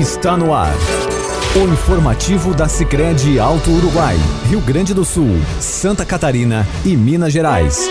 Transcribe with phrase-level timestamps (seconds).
[0.00, 0.74] está no ar.
[1.56, 4.16] O informativo da Sicredi Alto Uruguai,
[4.48, 7.88] Rio Grande do Sul, Santa Catarina e Minas Gerais.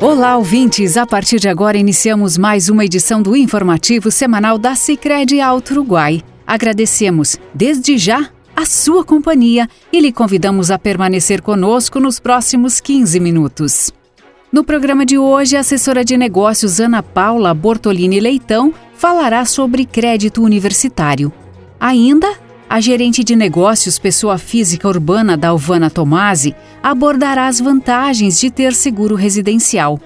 [0.00, 0.96] Olá, ouvintes!
[0.96, 6.22] A partir de agora iniciamos mais uma edição do informativo semanal da Sicredi Alto Uruguai.
[6.46, 13.20] Agradecemos, desde já, a sua companhia e lhe convidamos a permanecer conosco nos próximos 15
[13.20, 13.92] minutos.
[14.56, 20.42] No programa de hoje, a assessora de negócios Ana Paula Bortolini Leitão falará sobre crédito
[20.42, 21.30] universitário.
[21.78, 22.26] Ainda,
[22.66, 28.72] a gerente de negócios pessoa física urbana da Alvana Tomasi abordará as vantagens de ter
[28.72, 30.00] seguro residencial.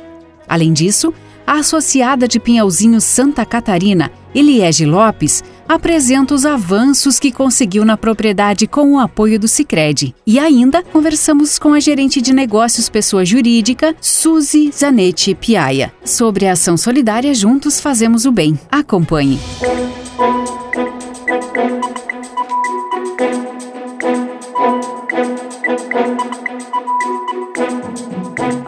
[0.48, 1.14] Além disso,
[1.46, 8.66] a associada de Pinhalzinho Santa Catarina, Eliege Lopes, apresenta os avanços que conseguiu na propriedade
[8.66, 10.12] com o apoio do Sicredi.
[10.26, 15.92] E ainda conversamos com a gerente de negócios pessoa jurídica, Suzy Zanetti Piaia.
[16.04, 18.58] Sobre a ação solidária Juntos Fazemos o Bem.
[18.68, 19.38] Acompanhe.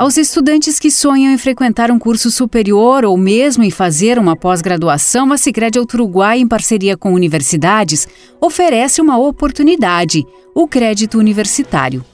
[0.02, 5.32] Aos estudantes que sonham em frequentar um curso superior ou mesmo em fazer uma pós-graduação,
[5.32, 8.08] a Sicredi Uruguai, em parceria com universidades,
[8.40, 12.04] oferece uma oportunidade: o crédito universitário.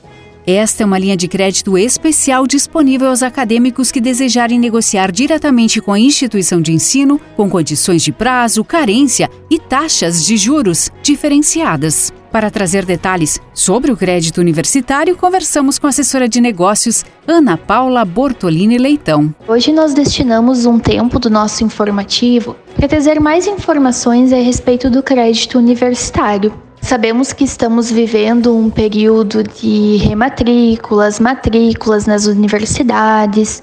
[0.46, 5.90] Esta é uma linha de crédito especial disponível aos acadêmicos que desejarem negociar diretamente com
[5.90, 12.12] a instituição de ensino, com condições de prazo, carência e taxas de juros diferenciadas.
[12.30, 18.04] Para trazer detalhes sobre o crédito universitário, conversamos com a assessora de negócios Ana Paula
[18.04, 19.34] Bortolini Leitão.
[19.46, 25.02] Hoje nós destinamos um tempo do nosso informativo para trazer mais informações a respeito do
[25.02, 26.67] crédito universitário.
[26.80, 33.62] Sabemos que estamos vivendo um período de rematrículas, matrículas nas universidades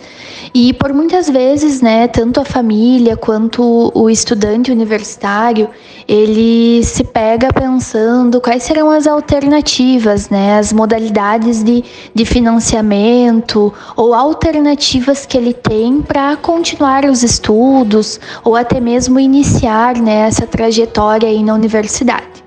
[0.54, 5.70] e por muitas vezes, né, tanto a família quanto o estudante universitário,
[6.08, 11.84] ele se pega pensando quais serão as alternativas, né, as modalidades de,
[12.14, 19.98] de financiamento ou alternativas que ele tem para continuar os estudos ou até mesmo iniciar,
[19.98, 22.45] né, essa trajetória aí na universidade.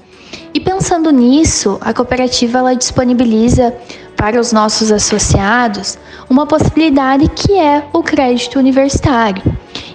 [0.55, 3.75] E pensando nisso, a cooperativa ela disponibiliza
[4.17, 5.99] para os nossos associados
[6.29, 9.43] uma possibilidade que é o crédito universitário.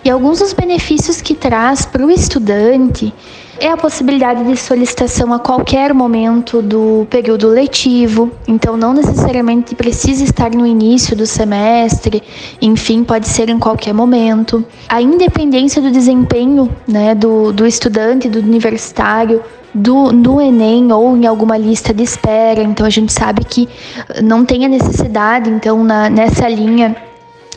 [0.03, 3.13] E alguns dos benefícios que traz para o estudante
[3.59, 10.23] é a possibilidade de solicitação a qualquer momento do período letivo, então não necessariamente precisa
[10.23, 12.21] estar no início do semestre,
[12.61, 14.65] enfim, pode ser em qualquer momento.
[14.89, 19.41] A independência do desempenho né, do, do estudante, do universitário,
[19.73, 22.61] do, no Enem ou em alguma lista de espera.
[22.61, 23.67] Então a gente sabe que
[24.21, 26.95] não tem a necessidade, então, na, nessa linha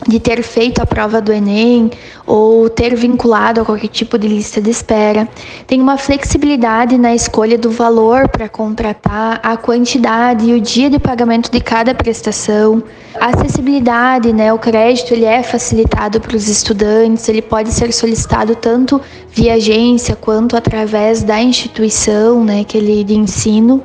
[0.05, 1.89] de ter feito a prova do Enem
[2.25, 5.27] ou ter vinculado a qualquer tipo de lista de espera.
[5.65, 10.99] Tem uma flexibilidade na escolha do valor para contratar, a quantidade e o dia de
[10.99, 12.83] pagamento de cada prestação.
[13.19, 14.53] A acessibilidade, né?
[14.53, 20.15] O crédito ele é facilitado para os estudantes, ele pode ser solicitado tanto via agência
[20.15, 23.83] quanto através da instituição, né, que ele de ensino.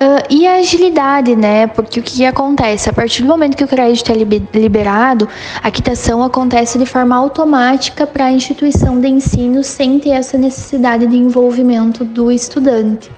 [0.00, 1.66] Uh, e a agilidade, né?
[1.66, 2.88] Porque o que acontece?
[2.88, 4.14] A partir do momento que o crédito é
[4.56, 5.28] liberado,
[5.60, 11.04] a quitação acontece de forma automática para a instituição de ensino sem ter essa necessidade
[11.04, 13.10] de envolvimento do estudante.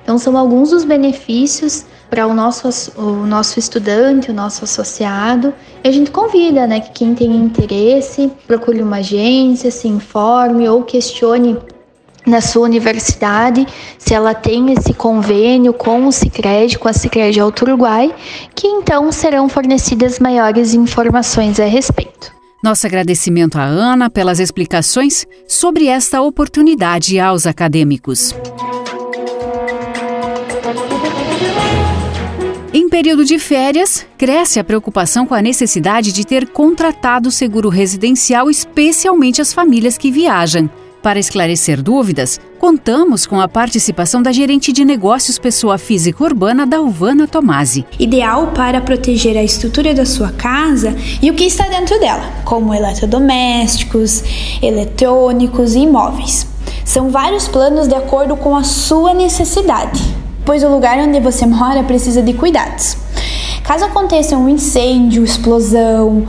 [0.00, 5.52] Então, são alguns dos benefícios para o nosso, o nosso estudante, o nosso associado.
[5.82, 10.84] E a gente convida né, que quem tem interesse procure uma agência, se informe ou
[10.84, 11.58] questione
[12.28, 13.66] na sua universidade,
[13.98, 18.14] se ela tem esse convênio com o Sicredi, com a Sicredi Alto Uruguai,
[18.54, 22.32] que então serão fornecidas maiores informações a respeito.
[22.62, 28.34] Nosso agradecimento à Ana pelas explicações sobre esta oportunidade aos acadêmicos.
[32.72, 38.50] Em período de férias, cresce a preocupação com a necessidade de ter contratado seguro residencial,
[38.50, 40.68] especialmente as famílias que viajam.
[41.02, 46.78] Para esclarecer dúvidas, contamos com a participação da gerente de negócios pessoa física urbana da
[46.78, 47.86] Alvana Tomasi.
[48.00, 52.74] Ideal para proteger a estrutura da sua casa e o que está dentro dela, como
[52.74, 54.24] eletrodomésticos,
[54.60, 56.48] eletrônicos e imóveis.
[56.84, 60.02] São vários planos de acordo com a sua necessidade,
[60.44, 62.96] pois o lugar onde você mora precisa de cuidados.
[63.62, 66.26] Caso aconteça um incêndio, explosão,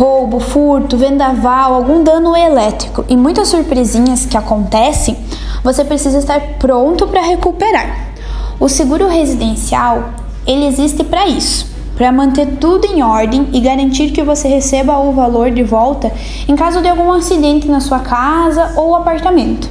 [0.00, 5.14] roubo, furto, vendaval, algum dano elétrico e muitas surpresinhas que acontecem,
[5.62, 8.14] você precisa estar pronto para recuperar.
[8.58, 10.08] O seguro residencial,
[10.46, 15.12] ele existe para isso, para manter tudo em ordem e garantir que você receba o
[15.12, 16.10] valor de volta
[16.48, 19.68] em caso de algum acidente na sua casa ou apartamento.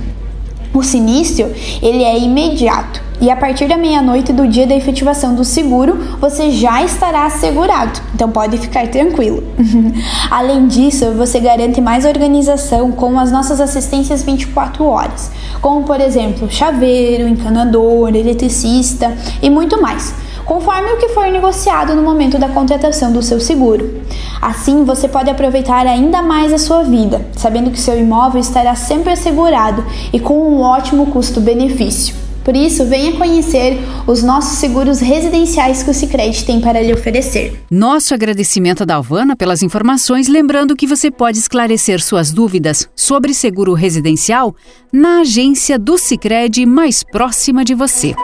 [0.72, 1.52] O sinistro,
[1.82, 6.52] ele é imediato e a partir da meia-noite do dia da efetivação do seguro, você
[6.52, 8.00] já estará assegurado.
[8.16, 9.44] Então pode ficar tranquilo.
[10.32, 15.32] Além disso, você garante mais organização com as nossas assistências 24 horas,
[15.62, 20.14] como por exemplo, chaveiro, encanador, eletricista e muito mais
[20.50, 24.02] conforme o que for negociado no momento da contratação do seu seguro.
[24.42, 29.12] Assim, você pode aproveitar ainda mais a sua vida, sabendo que seu imóvel estará sempre
[29.12, 32.29] assegurado e com um ótimo custo-benefício.
[32.44, 33.78] Por isso, venha conhecer
[34.08, 37.60] os nossos seguros residenciais que o Sicredi tem para lhe oferecer.
[37.70, 43.74] Nosso agradecimento a Dalvana pelas informações, lembrando que você pode esclarecer suas dúvidas sobre seguro
[43.74, 44.56] residencial
[44.92, 48.16] na agência do Sicredi mais próxima de você.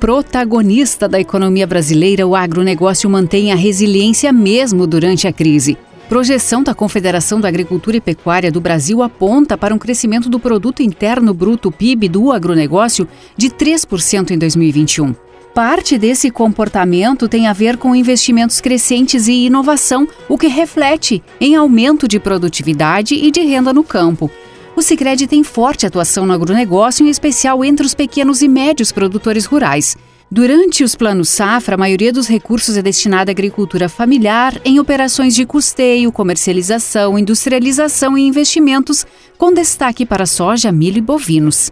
[0.00, 5.78] Protagonista da economia brasileira, o agronegócio mantém a resiliência mesmo durante a crise.
[6.14, 10.80] Projeção da Confederação da Agricultura e Pecuária do Brasil aponta para um crescimento do produto
[10.80, 15.12] interno bruto PIB do agronegócio de 3% em 2021.
[15.52, 21.56] Parte desse comportamento tem a ver com investimentos crescentes e inovação, o que reflete em
[21.56, 24.30] aumento de produtividade e de renda no campo.
[24.76, 29.46] O Sicredi tem forte atuação no agronegócio, em especial entre os pequenos e médios produtores
[29.46, 29.96] rurais.
[30.30, 35.34] Durante os planos safra, a maioria dos recursos é destinada à agricultura familiar, em operações
[35.34, 39.06] de custeio, comercialização, industrialização e investimentos,
[39.36, 41.70] com destaque para soja, milho e bovinos.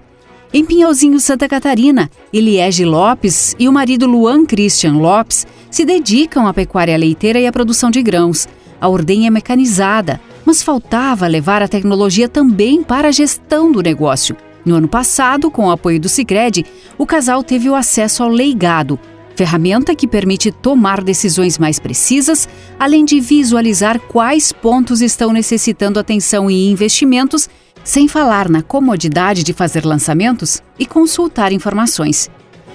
[0.52, 6.52] Em Pinhalzinho, Santa Catarina, Eliege Lopes e o marido Luan Christian Lopes se dedicam à
[6.52, 8.46] pecuária leiteira e à produção de grãos.
[8.78, 14.36] A ordenha é mecanizada, mas faltava levar a tecnologia também para a gestão do negócio.
[14.64, 16.64] No ano passado, com o apoio do Sicredi,
[16.96, 18.98] o casal teve o acesso ao Leigado,
[19.34, 22.48] ferramenta que permite tomar decisões mais precisas,
[22.78, 27.48] além de visualizar quais pontos estão necessitando atenção e investimentos,
[27.82, 32.30] sem falar na comodidade de fazer lançamentos e consultar informações.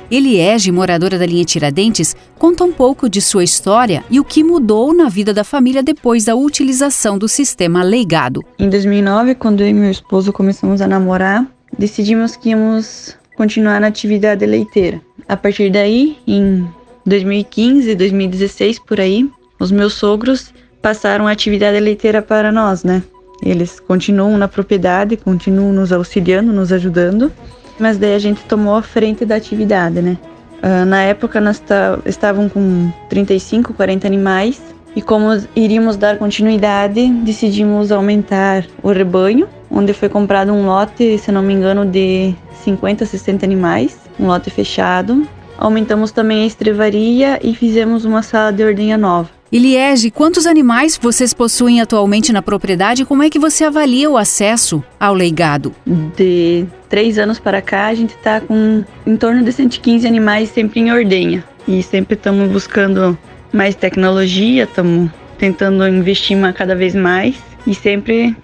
[0.10, 4.94] Eliege, moradora da linha Tiradentes, conta um pouco de sua história e o que mudou
[4.94, 8.42] na vida da família depois da utilização do sistema Leigado.
[8.58, 11.46] Em 2009, quando eu e meu esposo começamos a namorar,
[11.78, 15.02] decidimos que íamos continuar na atividade leiteira.
[15.28, 16.68] A partir daí, em
[17.06, 19.30] 2015, 2016 por aí,
[19.60, 23.04] os meus sogros passaram a atividade leiteira para nós, né?
[23.44, 27.32] Eles continuam na propriedade, continuam nos auxiliando, nos ajudando,
[27.80, 30.18] mas daí a gente tomou a frente da atividade, né?
[30.58, 31.62] Uh, na época nós
[32.06, 34.60] estavam com 35, 40 animais
[34.96, 41.32] e como iríamos dar continuidade, decidimos aumentar o rebanho, onde foi comprado um lote, se
[41.32, 45.28] não me engano, de 50, 60 animais, um lote fechado.
[45.58, 49.30] Aumentamos também a estrevaria e fizemos uma sala de ordenha nova.
[49.50, 54.18] Eliege, quantos animais vocês possuem atualmente na propriedade e como é que você avalia o
[54.18, 55.74] acesso ao leigado?
[56.18, 60.82] De três anos para cá, a gente está com em torno de 115 animais sempre
[60.82, 61.44] em ordenha.
[61.66, 63.18] E sempre estamos buscando
[63.58, 65.10] mais tecnologia, estamos
[65.40, 68.38] tentando investir cada vez mais e sempre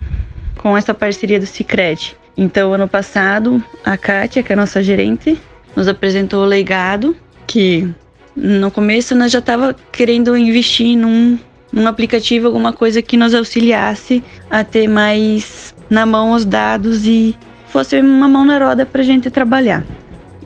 [0.57, 2.17] com essa parceria do Cicred.
[2.35, 5.39] Então, ano passado, a Kátia, que é a nossa gerente,
[5.75, 7.15] nos apresentou o legado,
[7.45, 7.87] que
[8.35, 11.37] no começo nós já estava querendo investir num,
[11.71, 17.35] num aplicativo, alguma coisa que nos auxiliasse a ter mais na mão os dados e
[17.67, 19.85] fosse uma mão na roda para a gente trabalhar.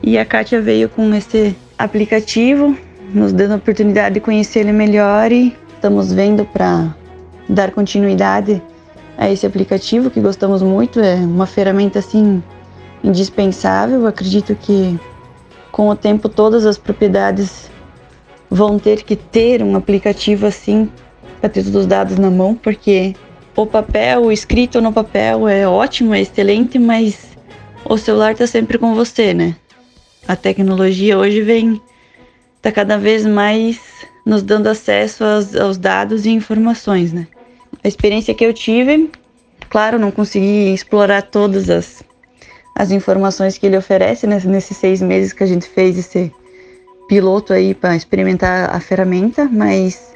[0.02, 2.76] E a Kátia veio com esse aplicativo,
[3.12, 6.94] nos dando a oportunidade de conhecer ele melhor e estamos vendo para
[7.48, 8.62] dar continuidade
[9.16, 12.42] a esse aplicativo que gostamos muito, é uma ferramenta assim
[13.02, 14.06] indispensável.
[14.06, 14.98] Acredito que
[15.72, 17.70] com o tempo todas as propriedades
[18.50, 20.88] vão ter que ter um aplicativo assim
[21.40, 23.14] para ter todos os dados na mão, porque
[23.56, 27.28] o papel, o escrito no papel é ótimo, é excelente, mas
[27.84, 29.56] o celular está sempre com você, né?
[30.26, 31.80] A tecnologia hoje vem
[32.58, 33.80] está cada vez mais
[34.26, 37.26] nos dando acesso aos, aos, dados e informações, né?
[37.82, 39.10] A experiência que eu tive,
[39.70, 42.02] claro, não consegui explorar todas as,
[42.74, 46.32] as informações que ele oferece né, nesses seis meses que a gente fez esse
[47.08, 50.12] piloto aí para experimentar a ferramenta, mas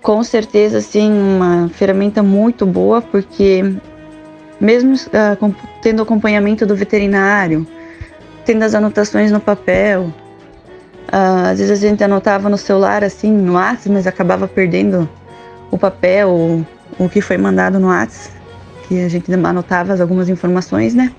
[0.00, 3.62] com certeza, sim, uma ferramenta muito boa, porque
[4.60, 7.66] mesmo uh, tendo acompanhamento do veterinário,
[8.44, 10.12] tendo as anotações no papel,
[11.14, 15.08] Uh, às vezes a gente anotava no celular, assim, no WhatsApp, mas acabava perdendo
[15.70, 16.66] o papel, o,
[16.98, 18.34] o que foi mandado no WhatsApp,
[18.88, 21.14] que a gente anotava algumas informações, né?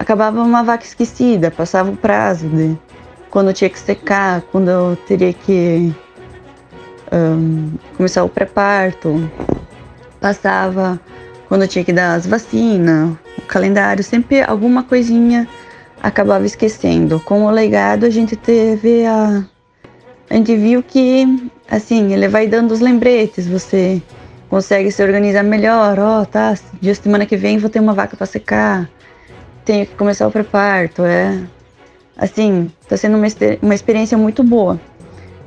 [0.00, 2.74] acabava uma vaca esquecida, passava o prazo de
[3.28, 5.94] quando tinha que secar, quando eu teria que
[7.12, 9.30] um, começar o pré-parto,
[10.18, 10.98] passava
[11.48, 15.46] quando eu tinha que dar as vacinas, o calendário, sempre alguma coisinha
[16.02, 17.20] acabava esquecendo.
[17.20, 19.44] Com o legado a gente teve a
[20.28, 24.00] a gente viu que assim, ele vai dando os lembretes, você
[24.48, 28.16] consegue se organizar melhor, ó, oh, tá, dia semana que vem vou ter uma vaca
[28.16, 28.90] para secar.
[29.64, 31.40] Tenho que começar o pré-parto, é
[32.16, 33.26] assim, tá sendo uma,
[33.62, 34.80] uma experiência muito boa.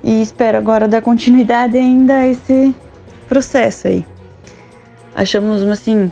[0.04, 2.76] E espero agora dar continuidade ainda a esse
[3.28, 4.06] processo aí.
[5.16, 6.12] Achamos assim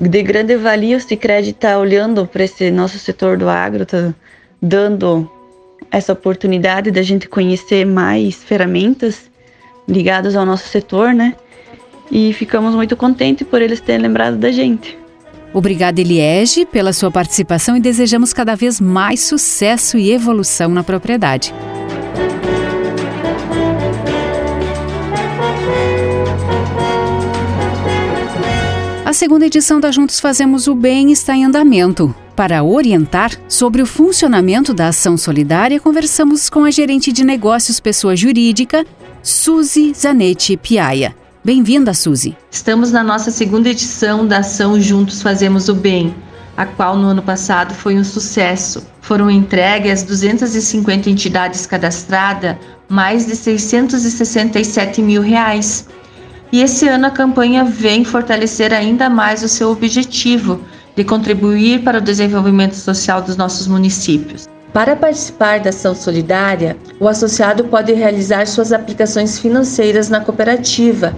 [0.00, 4.14] de grande valia o Cicred estar tá olhando para esse nosso setor do agro, tá
[4.60, 5.30] dando
[5.90, 9.30] essa oportunidade da gente conhecer mais ferramentas
[9.86, 11.34] ligadas ao nosso setor, né?
[12.10, 14.98] E ficamos muito contentes por eles terem lembrado da gente.
[15.52, 21.52] Obrigada, Eliege, pela sua participação e desejamos cada vez mais sucesso e evolução na propriedade.
[29.10, 32.14] A segunda edição da Juntos Fazemos o Bem está em andamento.
[32.36, 38.14] Para orientar sobre o funcionamento da ação solidária, conversamos com a gerente de negócios pessoa
[38.14, 38.86] jurídica,
[39.20, 41.12] Suzy Zanetti Piaia.
[41.44, 42.36] Bem-vinda, Suzy.
[42.52, 46.14] Estamos na nossa segunda edição da ação Juntos Fazemos o Bem,
[46.56, 48.86] a qual no ano passado foi um sucesso.
[49.00, 52.54] Foram entregues às 250 entidades cadastradas
[52.88, 55.88] mais de 667 mil reais
[56.52, 60.60] e esse ano a campanha vem fortalecer ainda mais o seu objetivo
[60.96, 64.48] de contribuir para o desenvolvimento social dos nossos municípios.
[64.72, 71.16] Para participar da ação solidária, o associado pode realizar suas aplicações financeiras na cooperativa,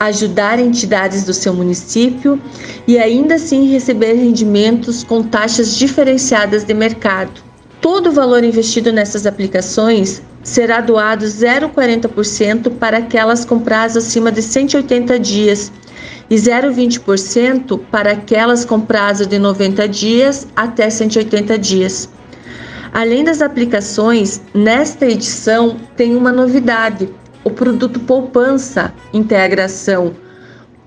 [0.00, 2.40] ajudar entidades do seu município
[2.86, 7.40] e ainda assim receber rendimentos com taxas diferenciadas de mercado.
[7.80, 14.42] Todo o valor investido nessas aplicações será doado 0,40% para aquelas com prazo acima de
[14.42, 15.70] 180 dias
[16.30, 22.08] e 0,20% para aquelas com prazo de 90 dias até 180 dias.
[22.92, 27.08] Além das aplicações, nesta edição tem uma novidade:
[27.44, 30.14] o produto Poupança Integração,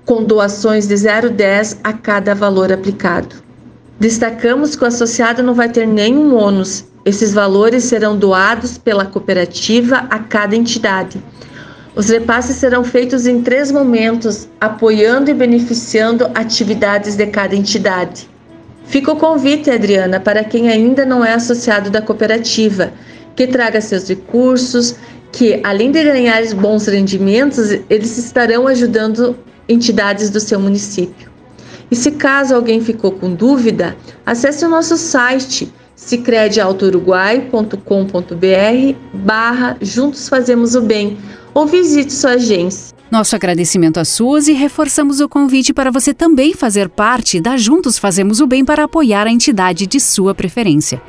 [0.04, 3.36] com doações de 0,10 a cada valor aplicado.
[4.00, 10.06] Destacamos que o associado não vai ter nenhum ônus esses valores serão doados pela cooperativa
[10.08, 11.22] a cada entidade.
[11.94, 18.30] Os repasses serão feitos em três momentos, apoiando e beneficiando atividades de cada entidade.
[18.84, 22.92] Fica o convite, Adriana, para quem ainda não é associado da cooperativa,
[23.36, 24.94] que traga seus recursos,
[25.30, 29.36] que além de ganhar bons rendimentos, eles estarão ajudando
[29.68, 31.30] entidades do seu município.
[31.90, 35.72] E se caso alguém ficou com dúvida, acesse o nosso site
[36.06, 41.16] cicredealtouruguai.com.br barra Juntos Fazemos o Bem
[41.54, 42.92] ou visite sua agência.
[43.10, 47.98] Nosso agradecimento a suas e reforçamos o convite para você também fazer parte da Juntos
[47.98, 51.00] Fazemos o Bem para apoiar a entidade de sua preferência.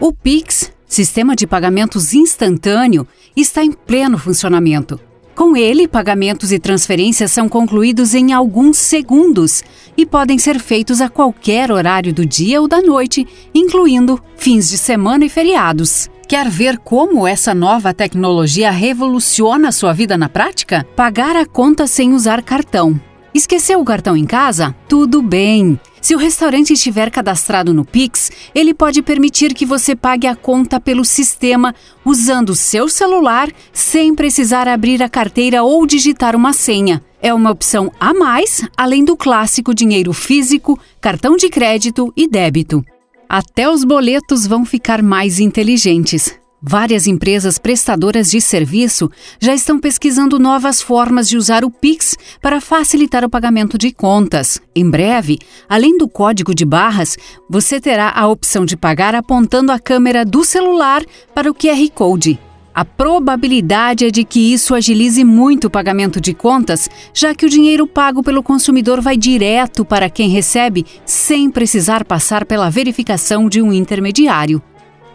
[0.00, 4.98] O Pix, sistema de pagamentos instantâneo, está em pleno funcionamento.
[5.40, 9.64] Com ele, pagamentos e transferências são concluídos em alguns segundos
[9.96, 14.76] e podem ser feitos a qualquer horário do dia ou da noite, incluindo fins de
[14.76, 16.10] semana e feriados.
[16.28, 20.86] Quer ver como essa nova tecnologia revoluciona sua vida na prática?
[20.94, 23.00] Pagar a conta sem usar cartão.
[23.32, 24.76] Esqueceu o cartão em casa?
[24.86, 25.80] Tudo bem.
[26.00, 30.80] Se o restaurante estiver cadastrado no Pix, ele pode permitir que você pague a conta
[30.80, 37.02] pelo sistema usando o seu celular sem precisar abrir a carteira ou digitar uma senha.
[37.20, 42.82] É uma opção a mais, além do clássico dinheiro físico, cartão de crédito e débito.
[43.28, 46.39] Até os boletos vão ficar mais inteligentes.
[46.62, 52.60] Várias empresas prestadoras de serviço já estão pesquisando novas formas de usar o Pix para
[52.60, 54.60] facilitar o pagamento de contas.
[54.76, 57.16] Em breve, além do código de barras,
[57.48, 61.02] você terá a opção de pagar apontando a câmera do celular
[61.34, 62.38] para o QR Code.
[62.74, 67.50] A probabilidade é de que isso agilize muito o pagamento de contas, já que o
[67.50, 73.62] dinheiro pago pelo consumidor vai direto para quem recebe, sem precisar passar pela verificação de
[73.62, 74.62] um intermediário.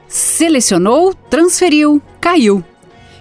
[0.08, 2.64] Selecionou, transferiu, caiu.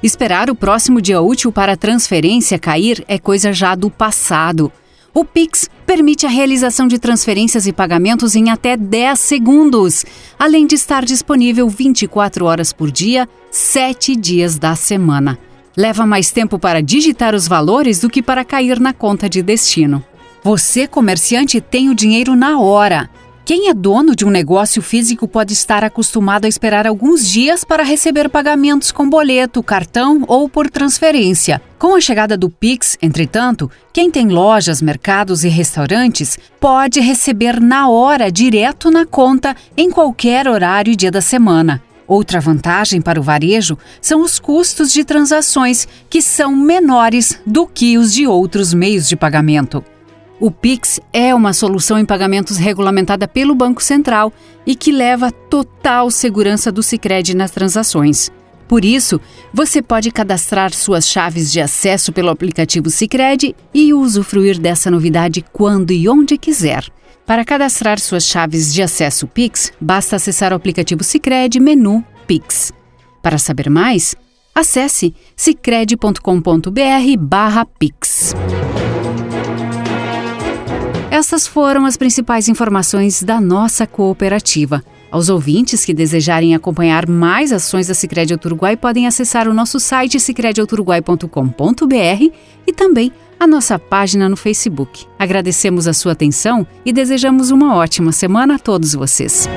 [0.03, 4.71] Esperar o próximo dia útil para a transferência cair é coisa já do passado.
[5.15, 10.05] O Pix permite a realização de transferências e pagamentos em até 10 segundos,
[10.39, 15.39] além de estar disponível 24 horas por dia, 7 dias da semana.
[15.77, 20.05] Leva mais tempo para digitar os valores do que para cair na conta de destino.
[20.43, 23.09] Você, comerciante, tem o dinheiro na hora.
[23.45, 27.83] Quem é dono de um negócio físico pode estar acostumado a esperar alguns dias para
[27.83, 31.61] receber pagamentos com boleto, cartão ou por transferência.
[31.79, 37.87] Com a chegada do Pix, entretanto, quem tem lojas, mercados e restaurantes pode receber na
[37.87, 41.83] hora, direto na conta, em qualquer horário e dia da semana.
[42.09, 47.99] Outra vantagem para o varejo são os custos de transações, que são menores do que
[47.99, 49.85] os de outros meios de pagamento.
[50.41, 54.33] O Pix é uma solução em pagamentos regulamentada pelo Banco Central
[54.67, 58.33] e que leva total segurança do Sicredi nas transações.
[58.67, 59.21] Por isso,
[59.53, 65.93] você pode cadastrar suas chaves de acesso pelo aplicativo Sicredi e usufruir dessa novidade quando
[65.93, 66.85] e onde quiser.
[67.27, 72.73] Para cadastrar suas chaves de acesso Pix, basta acessar o aplicativo Sicredi menu Pix.
[73.23, 74.17] Para saber mais,
[74.55, 78.35] acesse sicredi.com.br/pix.
[81.15, 84.83] Essas foram as principais informações da nossa cooperativa.
[85.13, 90.19] Aos ouvintes que desejarem acompanhar mais ações da Sicredi Uruguai podem acessar o nosso site
[90.19, 92.35] sicrediauturuguai.com.br
[92.67, 95.07] e também a nossa página no Facebook.
[95.17, 99.49] Agradecemos a sua atenção e desejamos uma ótima semana a todos vocês.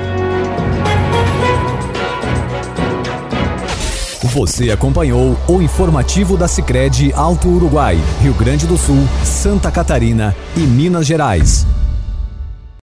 [4.38, 10.60] Você acompanhou o informativo da Sicredi Alto Uruguai, Rio Grande do Sul, Santa Catarina e
[10.60, 11.66] Minas Gerais.